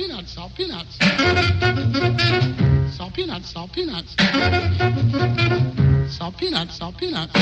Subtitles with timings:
[0.00, 0.96] peanuts, salt peanuts.
[2.96, 4.16] Salt peanuts, salt peanuts.
[6.08, 7.32] Salt peanuts, salt peanuts.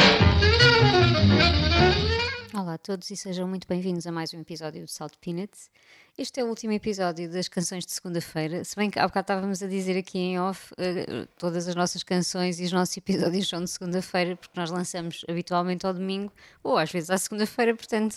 [2.52, 5.70] Olá a todos e sejam muito bem-vindos a mais um episódio do Salt Peanuts.
[6.18, 8.64] Este é o último episódio das canções de segunda-feira.
[8.64, 12.02] Se bem que há bocado estávamos a dizer aqui em off, uh, todas as nossas
[12.02, 16.32] canções e os nossos episódios são de segunda-feira, porque nós lançamos habitualmente ao domingo
[16.64, 18.16] ou às vezes à segunda-feira, portanto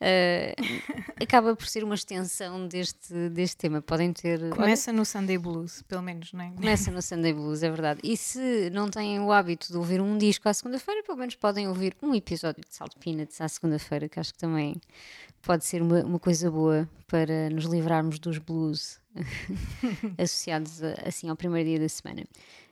[0.00, 3.82] uh, acaba por ser uma extensão deste, deste tema.
[3.82, 4.50] Podem ter.
[4.50, 6.50] Começa olha, no Sunday Blues, pelo menos, não é?
[6.50, 8.00] Começa no Sunday Blues, é verdade.
[8.02, 11.68] E se não têm o hábito de ouvir um disco à segunda-feira, pelo menos podem
[11.68, 14.76] ouvir um episódio de Salt Peanuts à segunda-feira, que acho que também
[15.42, 19.00] pode ser uma, uma coisa boa para nos livrarmos dos blues
[20.18, 22.24] associados assim ao primeiro dia da semana.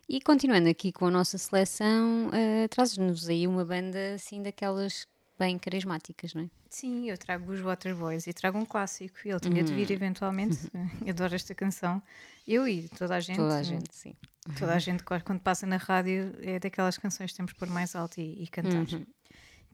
[0.09, 5.05] E continuando aqui com a nossa seleção, uh, traz-nos aí uma banda assim daquelas
[5.39, 6.51] bem carismáticas, não é?
[6.69, 9.17] Sim, eu trago os Waterboys e trago um clássico.
[9.25, 9.95] Ele tinha de vir uhum.
[9.95, 10.59] eventualmente.
[11.05, 12.03] Eu adoro esta canção.
[12.47, 13.37] Eu e toda a gente.
[13.37, 14.15] Toda a gente, sim.
[14.59, 18.21] Toda a gente, quando passa na rádio, é daquelas canções que temos por mais alto
[18.21, 18.77] e, e cantar.
[18.77, 19.07] Uhum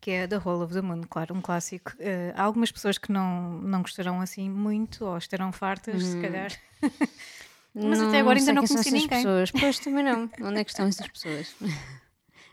[0.03, 1.92] que é The Whole of the Moon, claro, um clássico.
[1.92, 6.22] Uh, há algumas pessoas que não, não gostarão assim muito, ou estarão fartas, se hum.
[6.22, 6.53] calhar.
[7.72, 9.09] Mas não, até agora ainda não conheci ninguém.
[9.09, 9.50] Pessoas.
[9.53, 10.28] Pois também não.
[10.42, 11.55] Onde é que estão essas pessoas?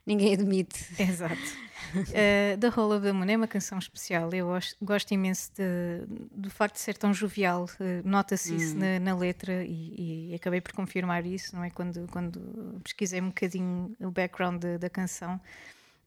[0.09, 0.85] ninguém admite.
[1.01, 1.69] Exato.
[1.95, 4.29] Uh, the Whole of the Moon é uma canção especial.
[4.33, 7.65] Eu gosto, gosto imenso de, do facto de ser tão jovial.
[7.79, 8.79] Uh, Nota-se isso hum.
[8.79, 11.69] na, na, letra e, e, acabei por confirmar isso, não é?
[11.69, 15.39] Quando, quando pesquisei um bocadinho o background de, da canção.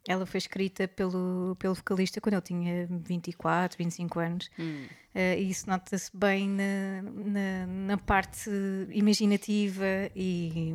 [0.07, 4.51] Ela foi escrita pelo, pelo vocalista quando ele tinha 24, 25 anos.
[4.59, 4.87] Hum.
[5.15, 8.51] Uh, e isso nota-se bem na, na, na, parte
[8.91, 10.75] imaginativa e,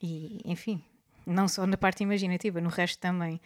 [0.00, 0.84] e, enfim,
[1.26, 3.40] não só na parte imaginativa, no resto também.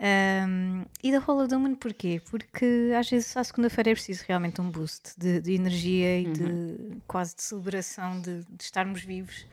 [0.00, 2.22] Um, e da Roll the Moon porquê?
[2.30, 6.32] Porque às vezes à segunda-feira é preciso realmente um boost de, de energia e uhum.
[6.32, 9.44] de quase de celebração de, de estarmos vivos.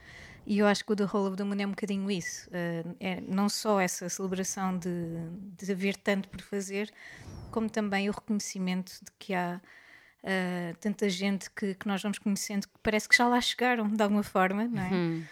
[0.46, 2.48] E eu acho que o The Whole of the Moon é um bocadinho isso.
[2.50, 4.90] Uh, é não só essa celebração de,
[5.58, 6.94] de haver tanto por fazer,
[7.52, 9.60] como também o reconhecimento de que há
[10.24, 14.04] uh, tanta gente que, que, nós vamos conhecendo que parece que já lá chegaram de
[14.04, 14.90] alguma forma, não é?
[14.92, 15.24] Uhum.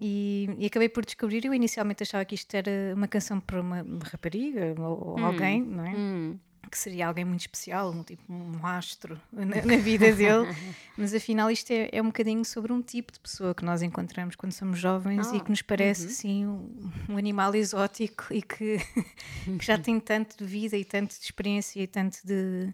[0.00, 3.82] E, e, acabei por descobrir, eu inicialmente achava que isto era uma canção para uma,
[3.82, 5.26] uma rapariga ou, uhum.
[5.26, 5.90] alguém, não é?
[5.90, 6.38] Uhum
[6.70, 10.46] que seria alguém muito especial, um, tipo um astro na, na vida dele,
[10.96, 14.36] mas afinal isto é, é, um bocadinho sobre um tipo de pessoa que nós encontramos
[14.36, 16.10] quando somos jovens oh, e que nos parece uhum.
[16.10, 18.78] assim um, um, animal exótico e que,
[19.58, 22.72] que, já tem tanto de vida e tanto de experiência e tanto de,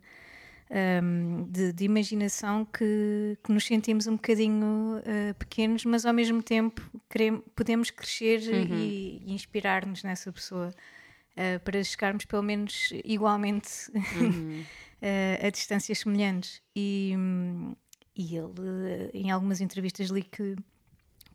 [0.71, 6.43] um, de, de, imaginação que, que, nos sentimos um bocadinho uh, pequenos, mas ao mesmo
[6.43, 8.77] tempo queremos, podemos crescer uhum.
[8.77, 10.75] e, e inspirar-nos nessa pessoa
[11.32, 14.60] uh, para chegarmos pelo menos igualmente uhum.
[14.62, 16.60] uh, a distâncias semelhantes.
[16.75, 17.15] E,
[18.16, 20.56] e ele, em algumas entrevistas, li que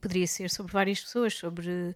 [0.02, 1.96] poderia ser sobre várias pessoas, sobre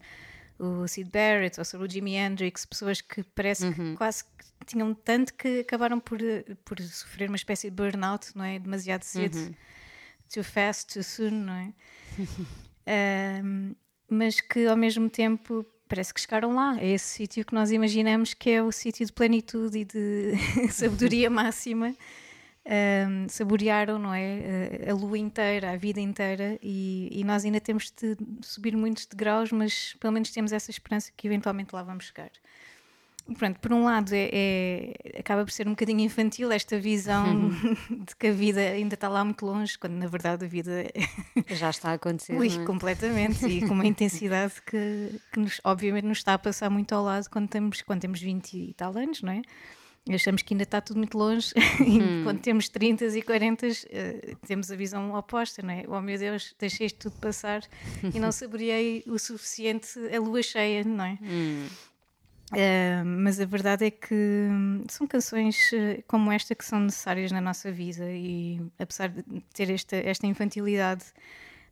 [0.58, 3.74] o Sid Barrett ou sobre o Jimi Hendrix, pessoas que parece uhum.
[3.74, 4.35] que quase que
[4.66, 6.20] tinham tanto que acabaram por,
[6.64, 8.60] por sofrer uma espécie de burnout, não é?
[8.60, 9.38] Demasiado cedo.
[9.38, 9.54] Uhum.
[10.34, 11.74] Too fast, too soon, não é?
[13.44, 13.76] um,
[14.10, 16.78] mas que ao mesmo tempo parece que chegaram lá.
[16.80, 20.34] É esse sítio que nós imaginamos que é o sítio de plenitude e de
[20.72, 21.96] sabedoria máxima.
[22.68, 24.90] Um, saborearam, não é?
[24.90, 29.52] A lua inteira, a vida inteira, e, e, nós ainda temos de subir muitos degraus,
[29.52, 32.32] mas pelo menos temos essa esperança que eventualmente lá vamos chegar.
[33.34, 38.04] Pronto, por um lado é, é, acaba por ser um bocadinho infantil esta visão uhum.
[38.06, 40.86] de que a vida ainda está lá muito longe, quando na verdade a vida
[41.48, 42.38] já está a acontecer.
[42.38, 42.66] Ui, é?
[42.66, 47.04] completamente, e com uma intensidade que, que nos, obviamente nos está a passar muito ao
[47.04, 49.42] lado quando temos, quando temos 20 e tal anos, não é?
[50.14, 54.36] Achamos que ainda está tudo muito longe, e quando temos 30 e 40 uh, eh,
[54.46, 55.84] temos a visão oposta, não é?
[55.88, 57.64] Oh meu Deus, deixei isto tudo passar
[58.14, 61.18] e não saboreei o suficiente a lua cheia, não é?
[61.24, 61.68] Hum.
[62.52, 64.48] Uh, mas a verdade é que
[64.88, 69.72] são canções eh, como esta que são necessárias na nossa vida e apesar de ter
[69.72, 71.06] esta, esta infantilidade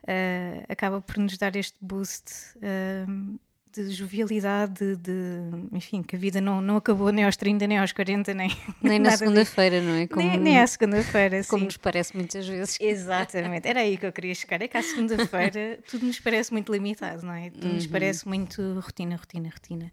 [0.04, 3.40] uh, acaba por nos dar este boost uh,
[3.72, 7.78] de jovialidade, de, de, enfim, que a vida não, não acabou nem aos 30, nem
[7.78, 8.50] aos 40, nem
[8.82, 10.08] Nem na segunda-feira, não é?
[10.08, 12.78] Como, nem, nem à segunda-feira, Como nos parece muitas vezes.
[12.80, 14.62] Exatamente, era aí que eu queria chegar.
[14.62, 17.52] É que à segunda-feira tudo nos parece muito limitado, não é?
[17.52, 17.74] Tudo uhum.
[17.74, 19.92] nos parece muito rotina, rotina, rotina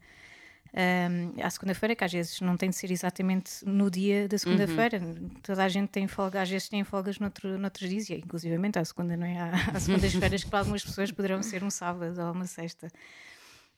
[0.72, 4.99] um, à segunda-feira, que às vezes não tem de ser exatamente no dia da segunda-feira.
[4.99, 5.31] Uhum.
[5.43, 8.84] Toda a gente tem folga, às vezes tem folgas noutro, noutros dias, e inclusivamente à
[8.84, 9.38] segunda, não é?
[9.38, 12.88] Há, há segundas-feiras que para algumas pessoas poderão ser um sábado ou uma sexta.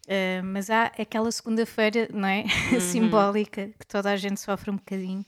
[0.06, 2.44] Uh, mas há aquela segunda-feira, não é?
[2.72, 2.80] Uhum.
[2.80, 5.24] Simbólica, que toda a gente sofre um bocadinho.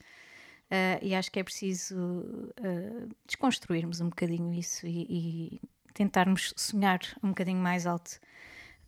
[0.70, 5.60] Uh, e acho que é preciso uh, desconstruirmos um bocadinho isso e, e,
[5.92, 8.18] tentarmos sonhar um bocadinho mais alto,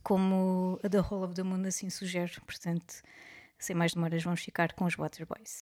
[0.06, 2.40] como a The Hall of the Moon assim sugere.
[2.42, 3.02] Portanto,
[3.58, 5.64] sem mais demoras, vamos ficar com os Waterboys.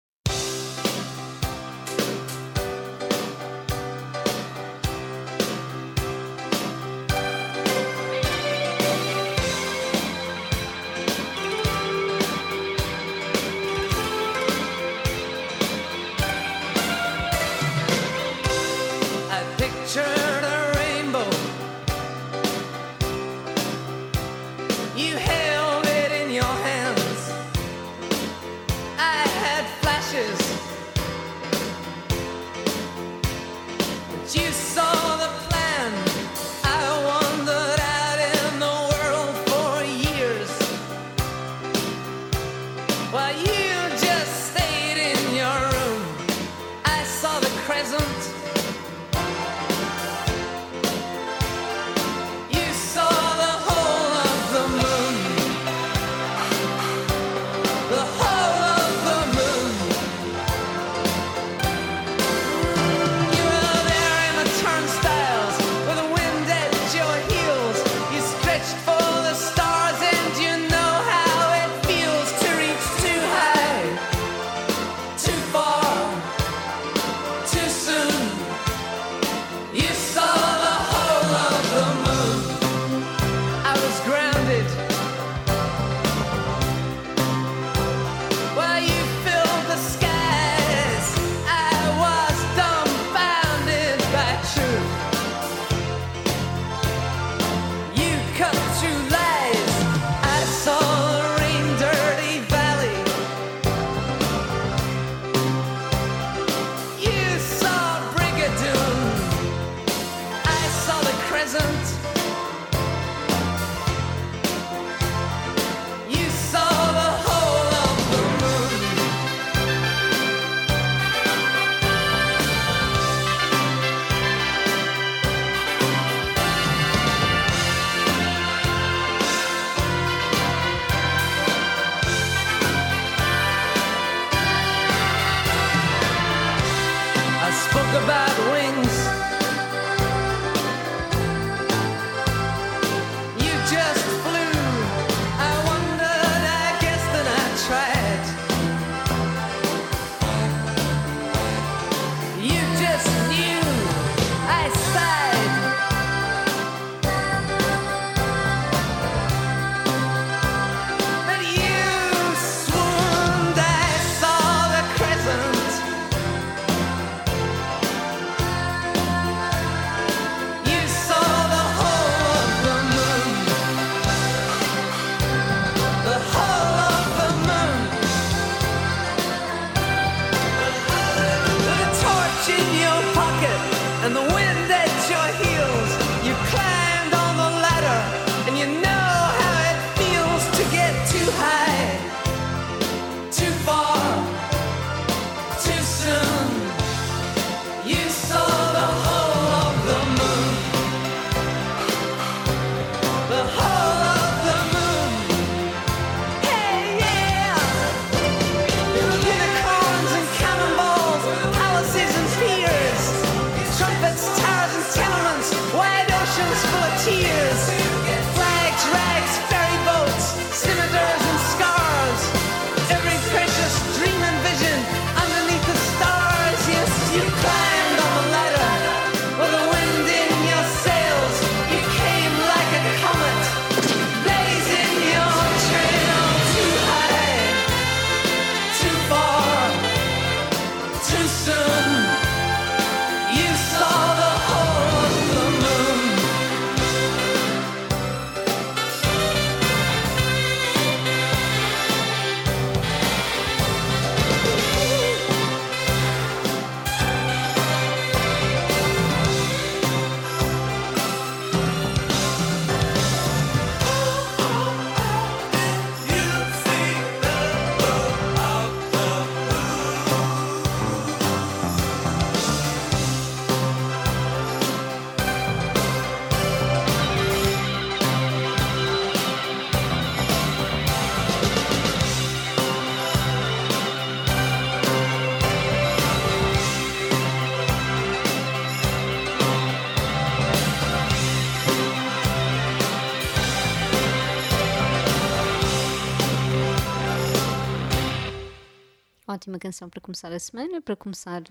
[299.34, 301.42] Ótima canção para começar a semana, para começar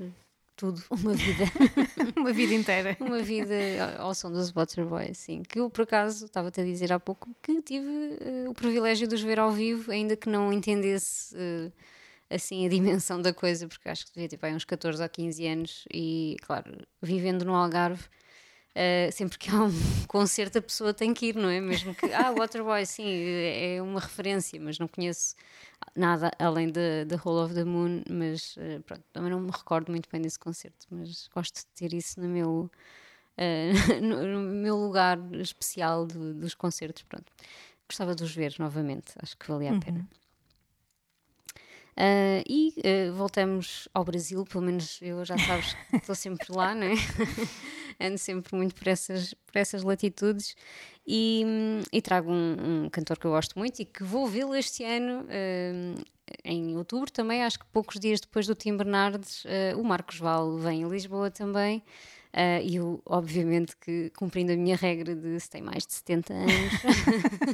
[0.55, 1.45] tudo, uma vida.
[2.15, 2.97] uma vida inteira.
[2.99, 3.55] uma vida
[3.97, 5.43] ao som dos Waterboys, sim.
[5.43, 9.15] Que eu, por acaso, estava-te a dizer há pouco que tive uh, o privilégio de
[9.15, 11.71] os ver ao vivo, ainda que não entendesse uh,
[12.29, 15.47] assim a dimensão da coisa, porque acho que devia ter tipo, uns 14 ou 15
[15.47, 16.71] anos e, claro,
[17.01, 18.05] vivendo no Algarve
[18.73, 19.71] Uh, sempre que há um
[20.07, 21.61] concerto a pessoa tem que ir, não é?
[21.61, 25.35] Mesmo que, ah, Waterboy, sim, é uma referência, mas não conheço
[25.95, 30.09] nada além da Hall of the Moon, mas uh, pronto, também não me recordo muito
[30.09, 32.71] bem desse concerto, mas gosto de ter isso no meu,
[33.37, 37.31] uh, no, no, meu lugar especial de, dos concertos, pronto.
[37.87, 39.99] Gostava de os ver novamente, acho que valia a pena.
[39.99, 40.23] Uhum.
[41.95, 46.73] Uh, e uh, voltamos ao Brasil, pelo menos eu já sabes que estou sempre lá,
[46.73, 46.93] não é?
[48.01, 50.55] Ando sempre muito por essas, por essas latitudes
[51.05, 51.45] e,
[51.91, 55.23] e trago um, um, cantor que eu gosto muito e que vou vê-lo este ano
[55.23, 56.03] uh,
[56.43, 59.43] em outubro também, acho que poucos dias depois do Tim Bernardes,
[59.77, 61.83] o Marcos Val vem a Lisboa também.
[62.33, 66.33] Uh, e eu, obviamente, que cumprindo a minha regra de se tem mais de 70
[66.33, 66.73] anos,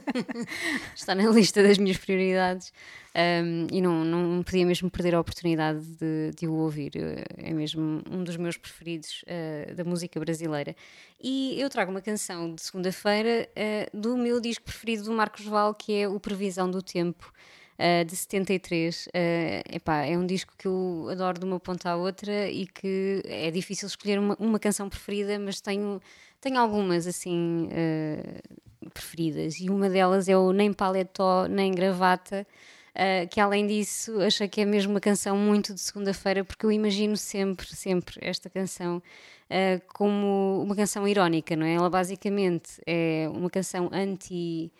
[0.95, 2.71] está na lista das minhas prioridades
[3.13, 6.93] um, e não, não podia mesmo perder a oportunidade de, de o ouvir.
[7.37, 10.73] É mesmo um dos meus preferidos uh, da música brasileira.
[11.21, 15.73] E eu trago uma canção de segunda-feira uh, do meu disco preferido do Marcos Val,
[15.73, 17.33] que é o Previsão do Tempo
[17.79, 19.07] uh, de 73.
[19.07, 22.67] Uh, eh, epá, é um disco que eu adoro de uma ponta à outra e
[22.67, 26.01] que é difícil escolher uma, uma canção preferida, mas tenho,
[26.41, 29.59] tenho algumas assim uh, preferidas.
[29.59, 32.45] E uma delas é o Nem Paletó, Nem Gravata.
[32.89, 36.71] Uh, que além disso achei que é mesmo uma canção muito de segunda-feira, porque eu
[36.71, 41.75] imagino sempre, sempre esta canção uh, como uma canção irónica, não é?
[41.75, 44.71] Ela basicamente é uma canção anti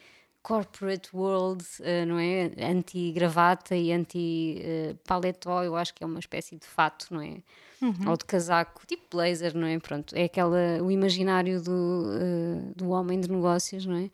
[0.42, 2.52] corporate world, uh, não é?
[2.60, 7.38] Anti-gravata e anti-paletó, eu acho que é uma espécie de fato, não é?
[7.82, 8.10] Uhum.
[8.10, 9.80] Ou de casaco, tipo blazer, não é?
[9.80, 14.06] Pronto, é aquela, o imaginário do, uh, do homem de negócios, não é?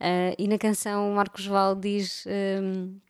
[0.00, 2.24] Uh, e na canção Marcos Val diz.
[2.26, 3.04] Um, ehm,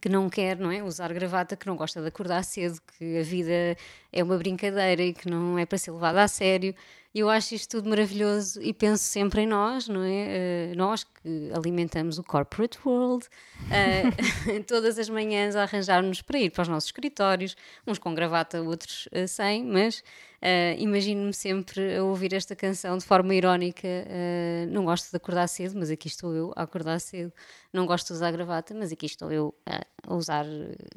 [0.00, 3.22] que não quer não é, usar gravata, que não gosta de acordar cedo, que a
[3.22, 3.76] vida
[4.12, 6.74] é uma brincadeira e que não é para ser levada a sério
[7.18, 10.72] eu acho isto tudo maravilhoso e penso sempre em nós, não é?
[10.74, 16.50] Uh, nós que alimentamos o corporate world, uh, todas as manhãs a arranjar-nos para ir
[16.50, 20.04] para os nossos escritórios, uns com gravata, outros uh, sem, mas
[20.46, 23.88] Uh, Imagino-me sempre a ouvir esta canção de forma irónica.
[23.88, 27.32] Uh, não gosto de acordar cedo, mas aqui estou eu a acordar cedo.
[27.72, 30.46] Não gosto de usar gravata, mas aqui estou eu a usar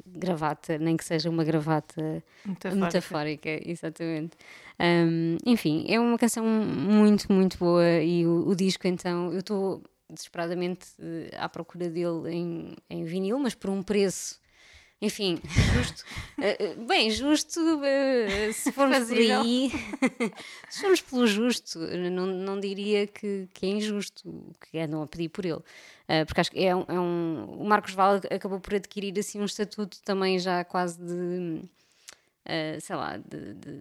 [0.06, 4.36] gravata, nem que seja uma gravata metafórica, metafórica exatamente.
[4.78, 9.82] Um, enfim, é uma canção muito, muito boa e o, o disco, então, eu estou
[10.08, 14.39] desesperadamente uh, à procura dele em, em vinil, mas por um preço
[15.02, 15.40] enfim,
[15.74, 16.04] justo.
[16.36, 19.70] Uh, bem, justo, uh, se formos por aí,
[20.68, 25.30] se formos pelo justo, não, não diria que, que é injusto que andam a pedir
[25.30, 25.54] por ele.
[25.54, 29.40] Uh, porque acho que é um, é um, O Marcos Val acabou por adquirir assim
[29.40, 31.62] um estatuto também já quase de.
[32.82, 33.80] sei lá, de, de,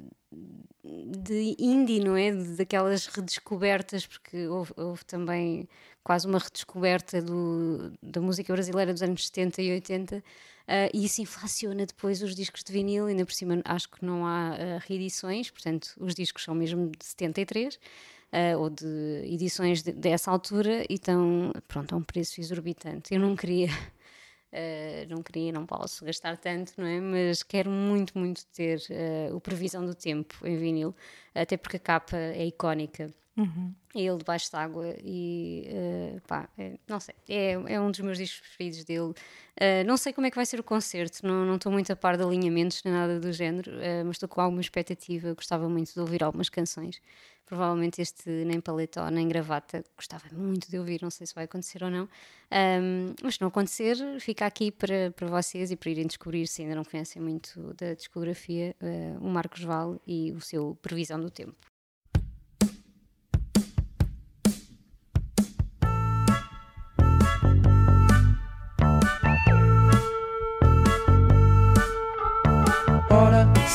[0.83, 2.31] de indie, não é?
[2.31, 5.67] Daquelas redescobertas, porque houve, houve também
[6.01, 10.23] quase uma redescoberta do, da música brasileira dos anos 70 e 80
[10.69, 14.23] Uh, e isso inflaciona depois os discos de vinil, ainda por cima acho que não
[14.23, 17.79] há uh, reedições, portanto os discos são mesmo de 73 uh,
[18.31, 18.85] ah, ou de
[19.25, 23.11] edições de, dessa altura e estão, pronto, a um preço exorbitante.
[23.11, 23.69] Eu não queria,
[25.09, 26.99] não queria, não posso gastar tanto, não é?
[27.01, 28.79] Mas quero muito, muito ter
[29.33, 30.95] o Previsão do Tempo em vinil,
[31.33, 33.11] até porque a capa é icónica.
[33.37, 33.73] Uhum.
[33.95, 38.41] Ele debaixo d'água e uh, pá, é, não sei, é, é um dos meus discos
[38.41, 39.13] preferidos dele.
[39.59, 42.17] Uh, não sei como é que vai ser o concerto, não estou muito a par
[42.17, 45.33] de alinhamentos nem nada do género, uh, mas estou com alguma expectativa.
[45.33, 47.01] Gostava muito de ouvir algumas canções.
[47.45, 51.83] Provavelmente este nem paletó nem gravata, gostava muito de ouvir, não sei se vai acontecer
[51.83, 52.07] ou não.
[52.51, 56.61] Um, mas se não acontecer, fica aqui para, para vocês e para irem descobrir, se
[56.61, 58.75] ainda não conhecem muito da discografia,
[59.19, 61.55] o Marcos Val e o seu Previsão do Tempo.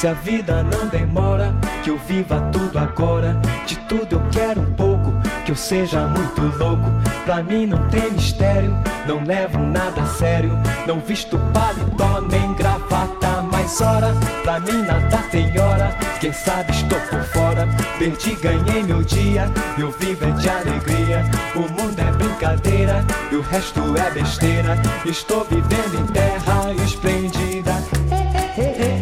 [0.04, 3.40] Se a vida não demora, que eu viva tudo agora.
[3.66, 5.10] De tudo eu quero um pouco,
[5.46, 6.84] que eu seja muito louco.
[7.24, 10.50] Pra mim não tem mistério, não levo nada a sério.
[10.86, 14.14] Não visto paletó nem gravata, mais hora.
[14.42, 15.88] Pra mim nada tem hora,
[16.20, 17.66] quem sabe estou por fora.
[17.98, 21.24] Perdi, ganhei meu dia, eu vivo é de alegria.
[21.56, 24.76] O mundo é brincadeira e o resto é besteira.
[25.06, 27.72] Estou vivendo em terra esplêndida.
[28.10, 28.93] Não gosto de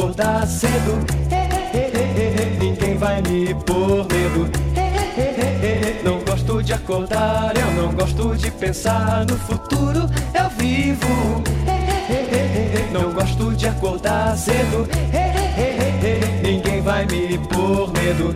[0.00, 0.98] acordar cedo.
[2.58, 4.50] Ninguém vai me pôr medo.
[6.02, 10.08] Não gosto de acordar, eu não gosto de pensar no futuro.
[10.32, 11.42] Eu vivo.
[12.90, 14.88] Não gosto de acordar cedo.
[16.42, 18.34] Ninguém vai me pôr medo.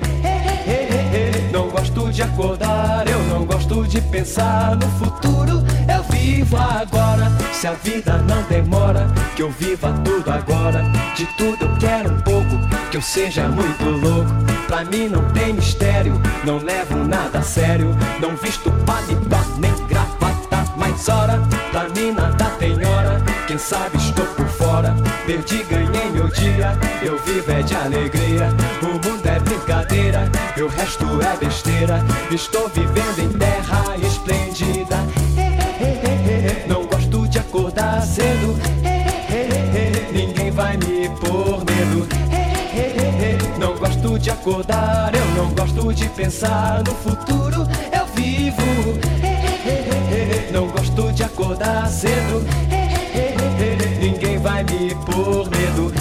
[1.50, 5.33] Não gosto de acordar, eu não gosto de pensar no futuro.
[6.24, 7.30] Eu vivo agora.
[7.52, 10.82] Se a vida não demora, que eu viva tudo agora.
[11.14, 12.58] De tudo eu quero um pouco,
[12.90, 14.30] que eu seja muito louco.
[14.66, 17.94] Pra mim não tem mistério, não levo nada a sério.
[18.20, 21.42] Não visto paletó nem gravata, mas hora.
[21.70, 24.96] Pra mim nada tem hora, quem sabe estou por fora.
[25.26, 28.48] Perdi, ganhei meu dia, eu vivo é de alegria.
[28.80, 32.02] O mundo é brincadeira, e o resto é besteira.
[32.30, 34.96] Estou vivendo em terra esplêndida.
[41.08, 42.08] Pôr medo.
[43.58, 47.66] Não gosto de acordar, eu não gosto de pensar no futuro.
[47.92, 48.62] Eu vivo.
[50.52, 52.44] Não gosto de acordar cedo.
[54.00, 55.92] Ninguém vai me pôr medo.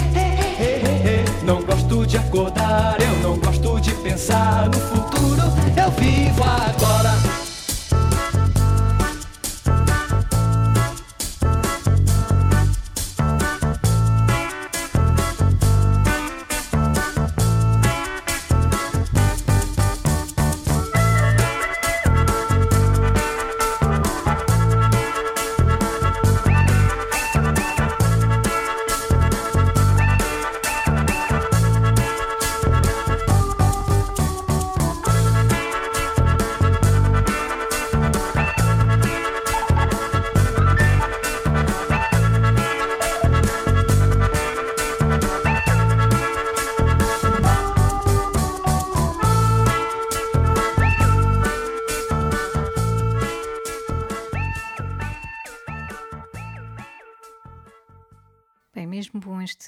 [1.44, 5.42] Não gosto de acordar, eu não gosto de pensar no futuro.
[5.76, 6.83] Eu vivo agora.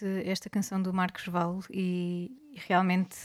[0.05, 3.17] Este, esta canção do Marcos Val e, e realmente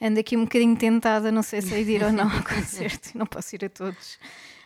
[0.00, 3.26] ando aqui um bocadinho tentada, não sei se de ir ou não ao concerto, não
[3.26, 4.18] posso ir a todos.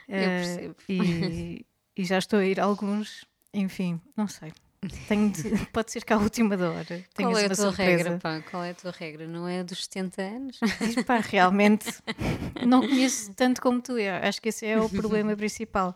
[0.09, 0.77] Eu Eh, percebo.
[0.89, 3.25] e, e já estou a ir a alguns,
[3.55, 4.53] enfim, não sei.
[4.83, 7.05] De- pode ser que à última da hora.
[7.15, 7.83] Qual é a tua surpresa.
[8.05, 8.41] regra, pá?
[8.51, 9.27] Qual é a tua regra?
[9.29, 10.59] Não é dos 70 anos?
[10.81, 11.87] Diz, pá, realmente
[12.67, 13.99] não conheço tanto como tu.
[13.99, 15.95] Eu acho que esse é o problema principal.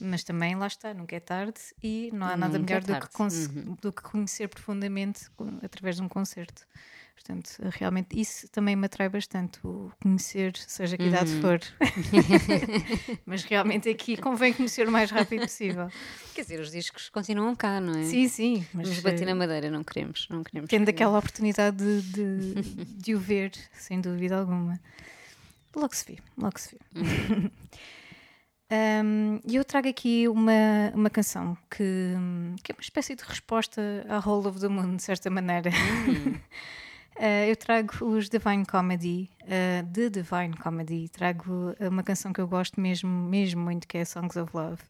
[0.00, 3.08] Mas também lá está, nunca é tarde e não há nada Nunca é melhor do,
[3.08, 3.76] que Uhum.
[3.80, 5.26] do que conhecer profundamente
[5.62, 6.66] através de um concerto.
[7.14, 11.40] Portanto, realmente isso também me atrai bastante, o conhecer, seja que idade Uhum.
[11.42, 11.60] for.
[13.26, 15.90] Mas realmente aqui convém conhecer o mais rápido possível.
[16.34, 18.04] Quer dizer, os discos continuam cá, não é?
[18.04, 18.66] Sim, sim.
[18.72, 20.26] Mas Vamos bater eh, na madeira, não queremos.
[20.30, 22.54] Não queremos tendo que- aquela oportunidade de, de,
[23.04, 24.80] de o ver, sem dúvida alguma.
[25.76, 27.50] Logo se vê, logo se vê.
[28.70, 32.14] Um, E eu trago aqui uma, uma canção que,
[32.62, 35.70] que é uma espécie de resposta à Whole of the Moon, de certa maneira.
[37.18, 41.08] Uh, eu trago os Divine Comedy, uh, de Divine Comedy.
[41.08, 44.82] Trago uma canção que eu gosto mesmo, mesmo muito, que é Songs of Love.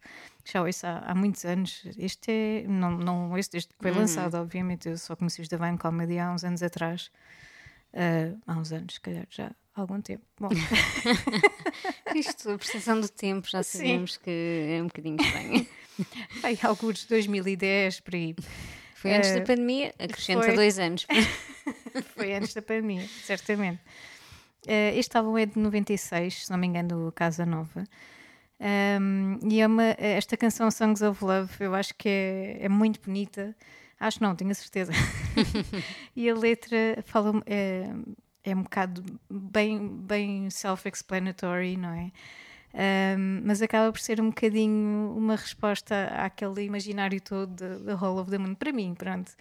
[0.45, 1.83] Já ouço há, há muitos anos.
[1.97, 4.91] Este é, não, não ouço desde que foi lançado, obviamente.
[4.91, 7.11] Eu só conheci os Divine Comedy há uns anos atrás.
[7.95, 10.23] Uh, há uns anos, se calhar, já algum tempo.
[10.39, 10.49] Bom,
[12.15, 13.79] Isto, a percepção do tempo, já Sim.
[13.79, 14.31] sabemos que
[14.79, 15.67] é um bocadinho estranho.
[16.43, 18.35] aí, alguns 2010, por aí.
[18.95, 20.55] Foi antes Eh, da pandemia, acrescenta foi.
[20.55, 21.07] dois anos.
[22.17, 23.81] Foi antes da pandemia, certamente.
[24.67, 27.85] Eh, este álbum é de 96, se não me engano, Casa Nova.
[28.61, 33.01] Um, e é uma, esta canção Songs of Love eu acho que é, é muito
[33.01, 33.57] bonita.
[33.99, 34.93] Acho não, tenho a certeza.
[36.15, 37.89] e a letra fala, é,
[38.45, 42.11] é um bocado bem, bem self-explanatory, não é?
[42.73, 48.31] Um, mas acaba por ser um bocadinho uma resposta àquele imaginário todo da Hall of
[48.31, 48.55] the Moon.
[48.55, 49.33] Para mim, pronto.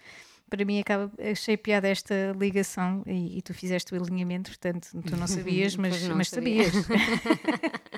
[0.48, 5.16] Para mim, acaba, achei piada esta ligação e, e tu fizeste o alinhamento, portanto, tu
[5.16, 6.64] não sabias, mas, não mas sabia.
[6.70, 6.86] sabias.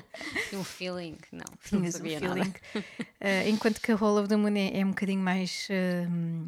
[0.53, 1.39] Um feeling, não,
[1.71, 2.39] não Tinhas sabia feeling.
[2.39, 2.53] nada.
[2.75, 6.47] Uh, enquanto que a Hall of the Moon é, é um bocadinho mais um,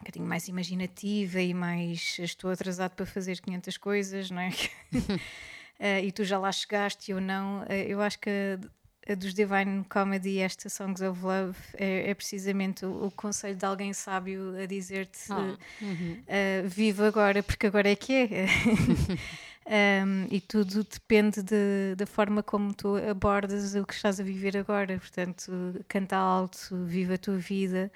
[0.00, 4.48] um bocadinho mais imaginativa e mais estou atrasado para fazer 500 coisas, não é?
[4.48, 7.62] Uh, e tu já lá chegaste e eu não.
[7.62, 12.14] Uh, eu acho que a, a dos Divine Comedy, esta Songs of Love, é, é
[12.14, 16.22] precisamente o, o conselho de alguém sábio a dizer-te: Oh, uh, uhum.
[16.66, 18.46] vive agora, porque agora é que é.
[19.72, 24.56] Um, e tudo depende de- da forma como tu abordas o que estás a viver
[24.56, 24.98] agora.
[24.98, 25.52] Portanto,
[25.86, 27.92] canta alto, vive a tua vida.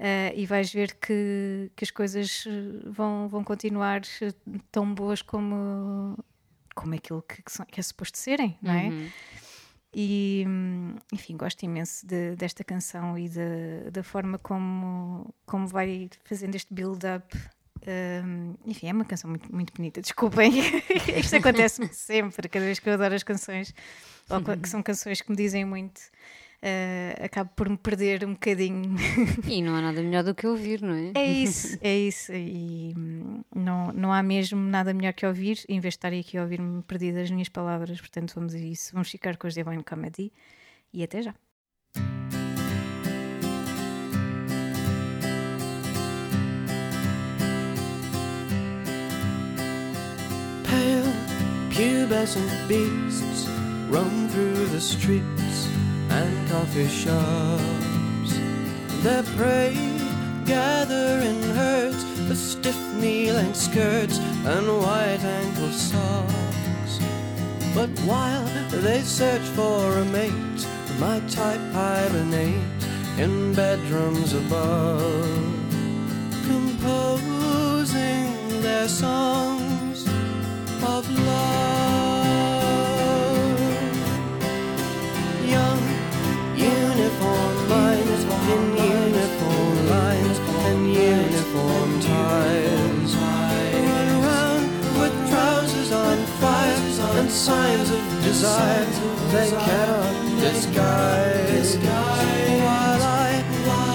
[0.00, 2.46] Uh, e vais ver que, que as coisas
[2.86, 4.00] vão, vão continuar
[4.72, 6.18] tão boas como,
[6.74, 8.84] como aquilo que, que, são, que é suposto serem, não é?
[8.84, 9.10] Uhum.
[9.94, 10.46] E,
[11.12, 16.72] enfim, gosto imenso de, desta canção e de, da forma como, como vai fazendo este
[16.72, 17.36] build-up.
[17.86, 20.50] Um, enfim, é uma canção muito, muito bonita, desculpem.
[21.14, 23.74] Isto acontece-me sempre, cada vez que eu adoro as canções,
[24.30, 26.00] ou que são canções que me dizem muito
[26.62, 28.96] uh, acabo por me perder um bocadinho.
[29.46, 31.12] E não há nada melhor do que ouvir, não é?
[31.14, 32.32] É isso, é isso.
[32.32, 36.38] E hum, não, não há mesmo nada melhor que ouvir, em vez de estar aqui
[36.38, 38.00] a ouvir-me perdida as minhas palavras.
[38.00, 38.92] Portanto, vamos a isso.
[38.92, 40.32] Vamos ficar com os Divine Comedy
[40.92, 41.34] e até já.
[52.10, 53.46] Pubescent beasts
[53.88, 55.49] roam through the streets
[56.50, 58.32] coffee shops.
[59.04, 59.72] Their prey
[60.44, 66.98] gather in herds with stiff knee-length skirts and white ankle socks.
[67.72, 70.66] But while they search for a mate,
[70.98, 72.82] my type hibernate
[73.16, 75.30] in bedrooms above,
[76.48, 80.04] composing their songs
[80.82, 81.49] of love.
[97.30, 98.86] Signs of desire
[99.30, 101.76] they cannot disguise.
[101.76, 103.44] While I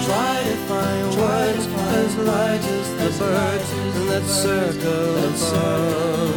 [0.06, 6.35] try to find words as light as the birds in that circle above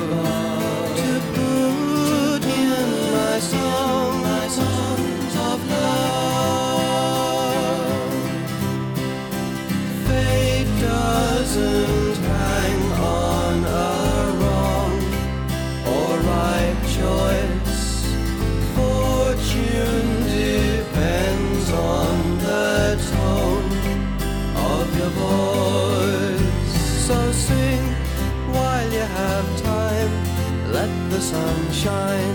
[31.79, 32.28] shine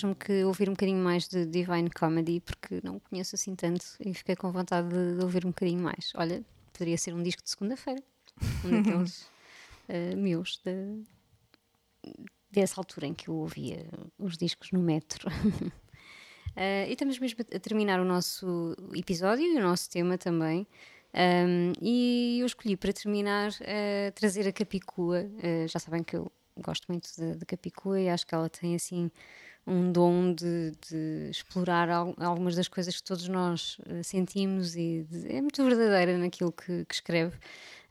[0.00, 4.14] mesmo que ouvir um bocadinho mais de Divine Comedy, porque não conheço assim tanto e
[4.14, 6.12] fiquei com vontade de, ouvir um bocadinho mais.
[6.14, 8.02] Olha, poderia ser um disco de segunda-feira,
[8.64, 9.22] um daqueles
[9.88, 11.02] uh, meus de,
[12.50, 13.86] dessa altura em que eu ouvia
[14.18, 15.28] os discos no metro.
[15.28, 15.72] uh,
[16.88, 20.66] e estamos mesmo a terminar o nosso episódio e o nosso tema também.
[21.12, 25.24] Um, e eu escolhi para terminar uh, trazer a Capicua.
[25.24, 28.74] Uh, já sabem que eu gosto muito de, de Capicua e acho que ela tem
[28.76, 29.10] assim
[29.70, 35.36] um dom de, de, explorar algumas das coisas que todos nós eh, sentimos e de,
[35.36, 37.36] é muito verdadeira naquilo que, que escreve.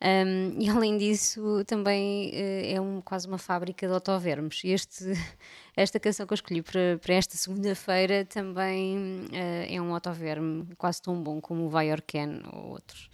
[0.01, 4.61] Um, e além disso, também uh, é um, quase uma fábrica de autovermos.
[4.63, 5.05] Este,
[5.75, 11.01] esta canção que eu escolhi para, para esta segunda-feira também uh, é um autoverme quase
[11.01, 13.09] tão bom como o Vai Orcan ou outros.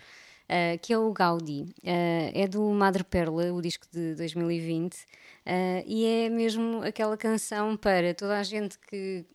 [0.49, 1.63] Uh, que é o Gaudi.
[1.83, 4.97] Uh, é do Madre Perla, o disco de 2020, uh,
[5.85, 9.25] e é mesmo aquela canção para toda a gente que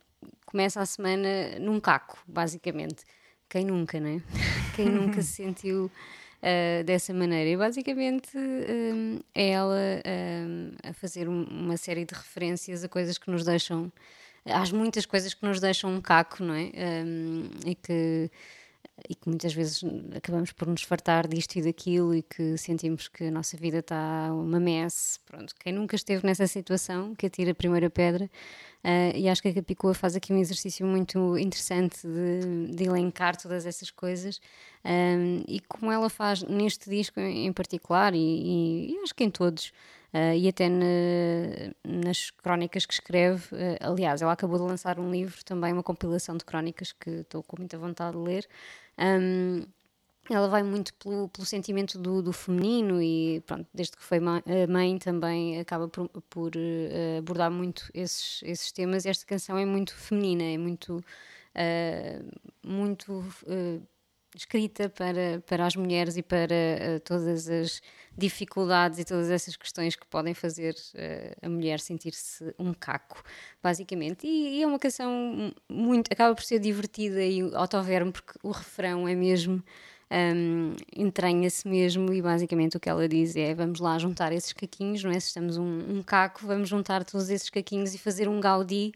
[0.47, 3.05] começa a semana num caco, basicamente.
[3.49, 4.23] Quem nunca, né?
[4.77, 5.91] Quem nunca se sentiu
[6.41, 7.51] uh, dessa maneira.
[7.51, 13.31] E basicamente um, é ela um, a fazer uma série de referências a coisas que
[13.31, 13.93] nos deixam.
[14.45, 16.71] Às muitas coisas que nos deixam um caco, não é?
[17.05, 18.31] Um, e que
[19.09, 19.83] e que muitas vezes
[20.15, 24.31] acabamos por nos fartar disto e daquilo e que sentimos que a nossa vida está
[24.33, 25.19] uma mess.
[25.27, 28.25] Pronto, quem nunca esteve nessa situação, que atira a primeira pedra,
[28.85, 33.37] uh, e acho que a Capicua faz aqui um exercício muito interessante de, de elencar
[33.37, 34.41] todas essas coisas
[34.85, 39.31] um, e como ela faz neste disco em particular, e, e, e acho que em
[39.31, 39.73] todos.
[40.13, 43.45] Uh, e até na, nas crónicas que escreve.
[43.55, 47.45] Uh, aliás, ela acabou de lançar um livro, também uma compilação de crónicas que estou
[47.45, 48.49] com muita vontade de ler.
[49.01, 49.65] Um,
[50.29, 54.99] ela vai muito pelo, pelo sentimento do, do, feminino e pronto, desde que foi mãe,
[54.99, 59.07] também acaba por, por uh, abordar muito esses, esses temas.
[59.07, 62.31] Esta canção é muito feminina, é muito, uh,
[62.65, 63.13] muito
[63.45, 63.83] uh,
[64.35, 67.83] escrita para, para as mulheres e para todas as
[68.17, 70.75] dificuldades e todas essas questões que podem fazer
[71.43, 73.23] a mulher sentir-se um caco,
[73.63, 74.27] basicamente.
[74.27, 79.09] E, e, é uma canção muito, acaba por ser divertida e autoverme, porque o refrão
[79.09, 79.63] é mesmo
[80.11, 85.05] um, entranha-se mesmo e basicamente o que ela diz é vamos lá juntar esses caquinhos,
[85.05, 85.21] não é?
[85.21, 88.93] Se estamos um, um caco, vamos juntar todos esses caquinhos e fazer um Gaudí,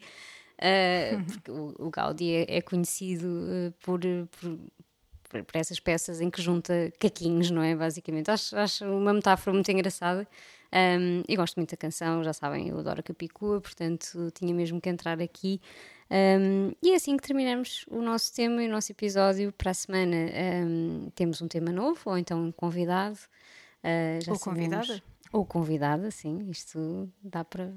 [0.58, 4.00] uh, porque o, o Gaudí é, é conhecido uh, por,
[4.40, 4.58] por
[5.28, 7.74] por essas peças em que junta caquinhos, não é?
[7.74, 8.30] Basicamente.
[8.30, 10.26] Acho, acho uma metáfora muito engraçada
[10.74, 14.80] um, e gosto muito da canção, já sabem, eu adoro a Capicua, portanto tinha mesmo
[14.80, 15.60] que entrar aqui.
[16.10, 19.52] Um, e é assim que terminamos o nosso tema e o nosso episódio.
[19.52, 20.16] Para a semana
[20.66, 23.18] um, temos um tema novo, ou então um convidado.
[23.84, 25.02] Uh, ou convidada.
[25.32, 26.50] Ou convidada, sim.
[26.50, 27.72] Isto dá para,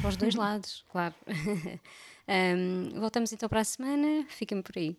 [0.00, 1.14] para os dois lados, claro.
[2.98, 4.24] voltamos então para a semana.
[4.28, 4.96] Fiquem por aí.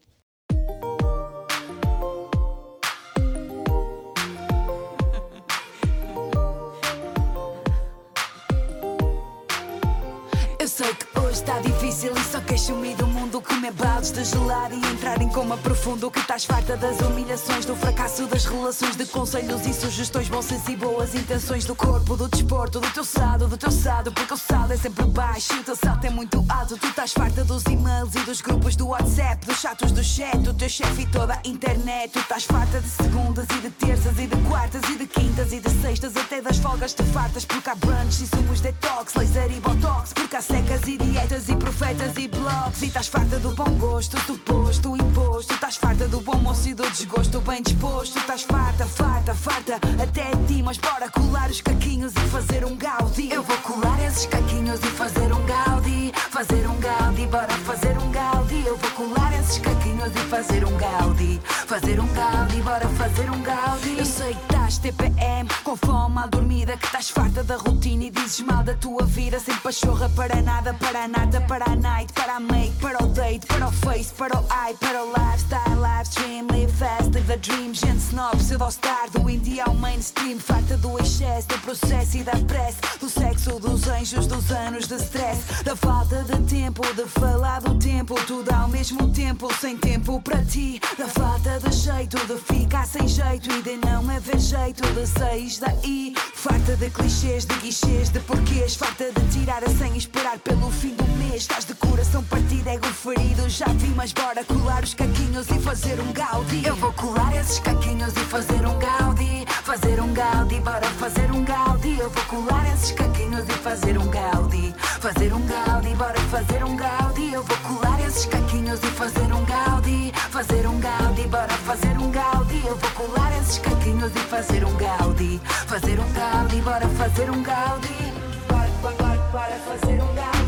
[10.73, 14.75] Eu sei que hoje está difícil e só queixo-me do mundo comer baldes de gelado
[14.75, 16.11] e entrar em coma profundo.
[16.11, 20.75] Que estás farta das humilhações, do fracasso das relações, de conselhos e sugestões, bolsas e
[20.75, 24.11] boas intenções do corpo, do desporto, do teu sado, do teu sado.
[24.11, 26.77] Porque o saldo é sempre baixo e o teu salto é muito alto.
[26.77, 30.53] Tu estás farta dos e-mails e dos grupos do WhatsApp, dos chatos do chat, do
[30.53, 32.11] teu chefe e toda a internet.
[32.11, 35.59] Tu estás farta de segundas e de terças e de quartas e de quintas e
[35.59, 37.43] de sextas, até das folgas te fartas.
[37.43, 40.13] Porque há brunch e sumos detox, laser e botox.
[40.13, 42.81] Porque há secas e dietas e profetas e blogs.
[42.81, 45.53] E estás farta do bom gosto, do posto, imposto.
[45.53, 48.19] Estás farta do bom moço e do desgosto, bem disposto.
[48.19, 50.61] Estás farta, farta, farta até ti.
[50.61, 53.31] Mas bora colar os caquinhos e fazer um gaudi.
[53.31, 56.11] Eu vou colar esses caquinhos e fazer um gaudi.
[56.29, 58.63] Fazer um gaudi, bora fazer um gaudi.
[58.65, 61.41] Eu vou colar esses caquinhos e fazer um gaudi.
[61.45, 63.97] Fazer um gaudi, bora fazer um gaudi.
[63.97, 66.75] Eu sei que estás TPM, com fome mal dormida.
[66.75, 69.39] Que estás farta da rotina e dizes mal da tua vida.
[69.39, 71.12] Sem pachorra para nada, para nada,
[71.47, 74.75] para a night, para a make, para o date, para o face, para o eye,
[74.79, 77.73] para o lifestyle, live stream, live fast, live the dream.
[77.73, 80.39] Gente snob, pseudo-star, do indie ao mainstream.
[80.39, 82.79] Farta do excesso, do processo e da pressa.
[82.99, 85.63] Do sexo, dos anjos, dos anos de stress.
[85.63, 88.15] Da falta de tempo, de falar do tempo.
[88.25, 90.81] Tudo ao mesmo tempo, sem tempo para ti.
[90.97, 95.59] Da falta de jeito, de ficar sem jeito e de não haver jeito de sair
[95.59, 96.15] daí.
[96.43, 98.75] Farta de clichês, de guichês, de porquês.
[98.75, 101.43] Farta de tirar a senha e esperar pelo fim do mês.
[101.43, 103.47] Estás de coração partido, ego ferido.
[103.47, 106.65] Já vi, mas bora colar os caquinhos e fazer um gaudi.
[106.65, 109.32] Eu vou colar esses caquinhos e fazer um gaudi.
[109.63, 111.97] Fazer um gaudi, bora fazer um gaudi.
[111.97, 114.75] Eu vou colar esses caquinhos e fazer um gaudi.
[114.99, 117.31] Fazer um gaudi, bora fazer um gaudi.
[117.31, 120.11] Eu vou colar esses caquinhos e fazer um gaudi.
[120.31, 122.61] Fazer um gaudi, bora fazer um gaudi.
[122.67, 125.39] Eu vou colar esses caquinhos e fazer um gaudi.
[125.45, 128.13] Fazer um gaudi, bora fazer um gaudi.
[128.49, 130.13] Bora, bora, bora, fazer um.
[130.13, 130.42] Gaudi.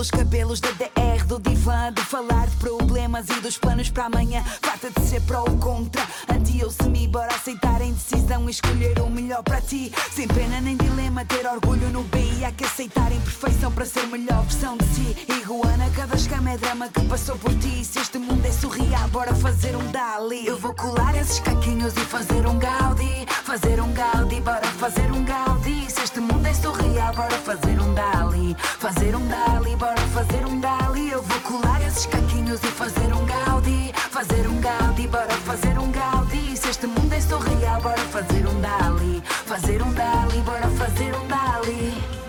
[0.00, 4.42] Pelos cabelos da DR do divã De falar de problemas e dos planos para amanhã.
[4.62, 8.98] Farta de ser pró ou contra Anti ou semi, bora aceitar a indecisão E escolher
[9.00, 9.92] o melhor para ti.
[10.12, 14.06] Sem pena nem dilema, ter orgulho no BI Há que aceitar a imperfeição para ser
[14.06, 15.16] melhor versão de si.
[15.28, 17.84] Iguana, cada escama é drama que passou por ti.
[17.84, 20.46] Se este mundo é surreal, bora fazer um Dali.
[20.46, 25.24] Eu vou colar esses caquinhos e fazer um Gaudi Fazer um Gaudi, bora fazer um
[25.24, 25.90] Gaudi.
[25.90, 28.19] Se este mundo é surreal, bora fazer um Dali
[28.58, 31.10] fazer um dali, bora fazer um dali.
[31.10, 35.90] Eu vou colar esses caquinhos e fazer um gaudi, fazer um gaudi, bora fazer um
[35.90, 36.56] gaudi.
[36.56, 41.26] Se este mundo é surreal, bora fazer um dali, fazer um dali, bora fazer um
[41.26, 42.19] dali.